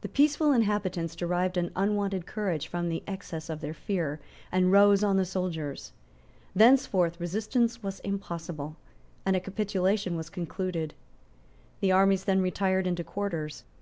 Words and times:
The 0.00 0.08
peaceful 0.08 0.50
inhabitants 0.54 1.14
derived 1.14 1.58
an 1.58 1.72
unwonted 1.76 2.24
courage 2.24 2.68
from 2.68 2.88
the 2.88 3.02
excess 3.06 3.50
of 3.50 3.60
their 3.60 3.74
fear, 3.74 4.18
and 4.50 4.72
rose 4.72 5.04
on 5.04 5.18
the 5.18 5.26
soldiers. 5.26 5.92
Thenceforth 6.56 7.20
resistance 7.20 7.82
was 7.82 8.00
impossible; 8.00 8.76
and 9.26 9.36
a 9.36 9.40
capitulation 9.40 10.16
was 10.16 10.30
concluded. 10.30 10.94
The 11.80 11.92
armies 11.92 12.24
then 12.24 12.40
retired 12.40 12.86
into 12.86 13.04
quarters. 13.04 13.64